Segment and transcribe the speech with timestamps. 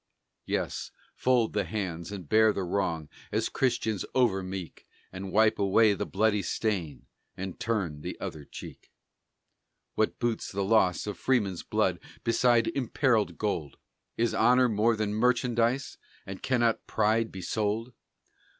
[0.47, 5.93] Yes, fold the hands, and bear the wrong As Christians over meek, And wipe away
[5.93, 7.05] the bloody stain,
[7.37, 8.91] And turn the other cheek.
[9.93, 13.77] What boots the loss of freemen's blood Beside imperilled gold?
[14.17, 15.99] Is honor more than merchandise?
[16.25, 17.93] And cannot pride be sold?